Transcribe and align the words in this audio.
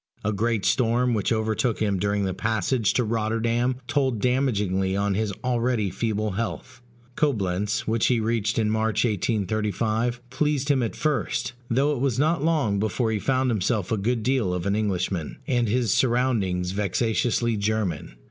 A 0.23 0.33
great 0.33 0.65
storm 0.65 1.13
which 1.13 1.31
overtook 1.31 1.77
him 1.79 1.99
during 1.99 2.23
the 2.25 2.33
passage 2.33 2.93
to 2.93 3.03
Rotterdam 3.03 3.75
told 3.87 4.19
damagingly 4.19 4.95
on 4.95 5.13
his 5.13 5.31
already 5.43 5.91
feeble 5.91 6.31
health. 6.31 6.81
Coblentz, 7.15 7.87
which 7.87 8.07
he 8.07 8.19
reached 8.19 8.57
in 8.57 8.67
March, 8.71 9.05
1835, 9.05 10.27
pleased 10.31 10.69
him 10.69 10.81
at 10.81 10.95
first; 10.95 11.53
though 11.69 11.91
it 11.93 11.99
was 12.01 12.17
not 12.17 12.43
long 12.43 12.79
before 12.79 13.11
he 13.11 13.19
found 13.19 13.51
himself 13.51 13.91
a 13.91 13.97
good 13.97 14.23
deal 14.23 14.55
of 14.55 14.65
an 14.65 14.75
Englishman, 14.75 15.37
and 15.45 15.67
his 15.67 15.93
surroundings 15.93 16.71
vexatiously 16.71 17.55
German. 17.55 18.15